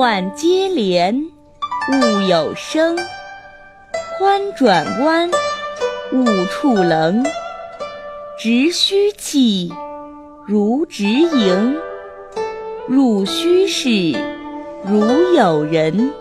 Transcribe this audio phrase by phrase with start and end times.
[0.00, 1.26] 缓接连，
[1.90, 2.96] 勿有声；
[4.16, 5.28] 宽转弯，
[6.12, 7.26] 勿触棱。
[8.38, 9.72] 直须气，
[10.46, 11.76] 如直盈。
[12.86, 14.16] 入虚室，
[14.84, 15.00] 如
[15.34, 16.12] 有人。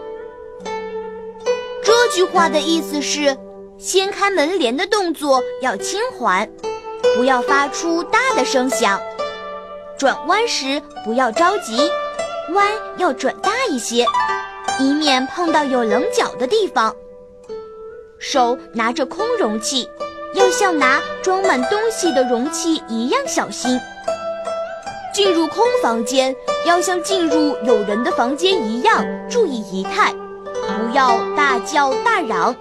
[1.83, 3.37] 这句话的意思是：
[3.77, 6.49] 掀开门帘的动作要轻缓，
[7.15, 8.97] 不要发出大的声响；
[9.99, 11.77] 转弯时不要着急，
[12.53, 14.05] 弯要转大一些，
[14.79, 16.95] 以免碰到有棱角的地方。
[18.19, 19.89] 手拿着空容器。
[20.33, 23.79] 要像拿装满东西的容器一样小心。
[25.13, 30.13] 进入空房间，要像进入有人的房间一样注意仪态，
[30.53, 32.55] 不要大叫大嚷，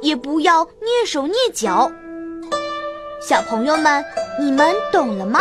[0.00, 1.90] 也不要蹑手蹑脚。
[3.20, 4.02] 小朋友们，
[4.40, 5.40] 你们懂了吗？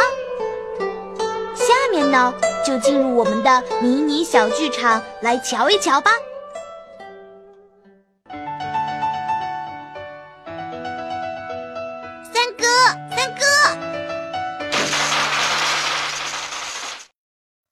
[1.53, 2.33] 下面呢，
[2.67, 6.11] 就进入我们的迷你小剧场来瞧一瞧吧。
[12.33, 12.67] 三哥，
[13.15, 13.45] 三哥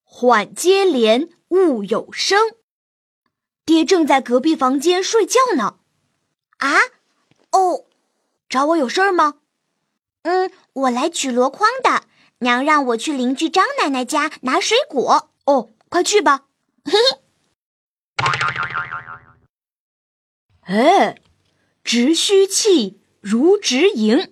[0.05, 2.39] 缓接连，勿有声。
[3.65, 5.75] 爹正在隔壁房间睡觉呢。
[6.59, 6.77] 啊？
[7.51, 7.83] 哦，
[8.47, 9.33] 找我有事儿吗？
[10.21, 12.03] 嗯，我来取箩筐的。
[12.45, 15.31] 娘让我去邻居张奶奶家拿水果。
[15.45, 16.45] 哦，快去吧。
[16.85, 16.93] 嘿
[20.61, 20.61] 嘿。
[20.61, 21.21] 哎，
[21.83, 24.31] 直虚气，如直营。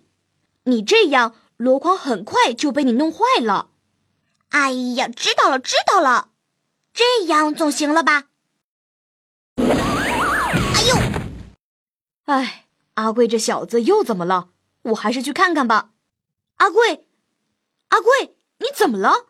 [0.66, 3.72] 你这样，箩筐很快就被你弄坏了。
[4.50, 6.30] 哎呀，知道了，知道了，
[6.94, 8.26] 这样总行了吧？
[9.58, 10.96] 哎呦！
[12.26, 14.50] 哎，阿贵这小子又怎么了？
[14.84, 15.90] 我还是去看看吧。
[16.56, 17.06] 阿贵，
[17.94, 19.28] 阿贵，你怎么了？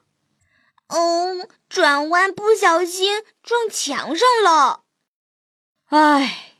[0.87, 4.83] 嗯，转弯不小心撞墙上了。
[5.89, 6.53] 哎，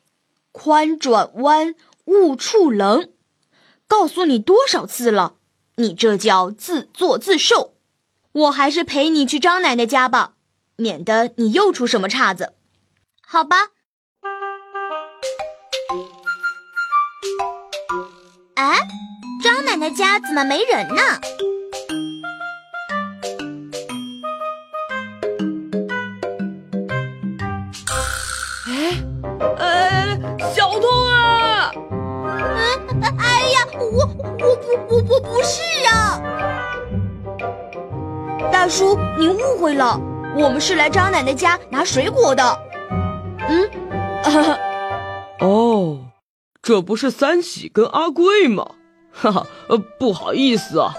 [0.51, 3.13] 宽转弯勿触棱，
[3.87, 5.37] 告诉你多少次了？
[5.77, 7.75] 你这叫自作自受。
[8.33, 10.33] 我还是陪你去张奶奶家吧，
[10.75, 12.53] 免得你又出什么岔子。
[13.25, 13.69] 好吧。
[18.55, 18.79] 哎，
[19.41, 21.21] 张奶奶家怎么没人呢？
[28.73, 28.97] 哎，
[29.59, 30.19] 哎，
[30.55, 31.71] 小偷啊！
[31.75, 34.45] 嗯， 哎呀，我我不
[34.89, 35.61] 我我不是
[35.91, 36.19] 啊。
[38.51, 39.99] 大叔，您误会了，
[40.35, 42.59] 我们是来张奶奶家拿水果的。
[43.47, 43.69] 嗯，
[45.41, 45.99] 哦，
[46.63, 48.65] 这不是三喜跟阿贵吗？
[49.11, 50.95] 哈哈，呃，不好意思啊。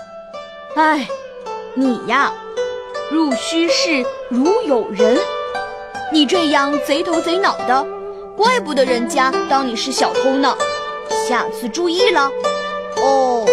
[0.77, 1.09] 哎，
[1.75, 2.33] 你呀，
[3.11, 5.19] 入虚室如有人，
[6.15, 7.85] 你这样贼头贼脑的，
[8.37, 10.57] 怪不得人家当你是小偷呢。
[11.29, 12.31] 下次注意了。
[12.99, 13.45] 哦。